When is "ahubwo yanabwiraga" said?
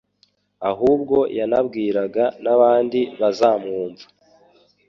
0.69-2.25